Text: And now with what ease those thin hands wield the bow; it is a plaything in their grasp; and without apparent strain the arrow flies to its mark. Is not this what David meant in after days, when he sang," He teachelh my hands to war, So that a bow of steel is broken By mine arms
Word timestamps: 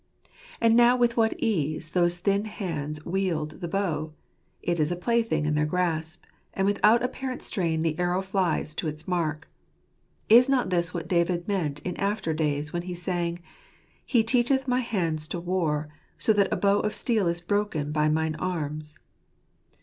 And 0.59 0.75
now 0.75 0.95
with 0.97 1.15
what 1.15 1.39
ease 1.39 1.91
those 1.91 2.17
thin 2.17 2.45
hands 2.45 3.05
wield 3.05 3.61
the 3.61 3.67
bow; 3.67 4.13
it 4.63 4.79
is 4.79 4.91
a 4.91 4.95
plaything 4.95 5.45
in 5.45 5.53
their 5.53 5.67
grasp; 5.67 6.23
and 6.55 6.65
without 6.65 7.03
apparent 7.03 7.43
strain 7.43 7.83
the 7.83 7.99
arrow 7.99 8.23
flies 8.23 8.73
to 8.73 8.87
its 8.87 9.07
mark. 9.07 9.47
Is 10.27 10.49
not 10.49 10.71
this 10.71 10.91
what 10.91 11.07
David 11.07 11.47
meant 11.47 11.81
in 11.83 11.95
after 11.97 12.33
days, 12.33 12.73
when 12.73 12.81
he 12.81 12.95
sang," 12.95 13.43
He 14.03 14.23
teachelh 14.23 14.67
my 14.67 14.79
hands 14.79 15.27
to 15.27 15.39
war, 15.39 15.87
So 16.17 16.33
that 16.33 16.51
a 16.51 16.55
bow 16.57 16.79
of 16.79 16.95
steel 16.95 17.27
is 17.27 17.39
broken 17.39 17.91
By 17.91 18.09
mine 18.09 18.33
arms 18.37 18.97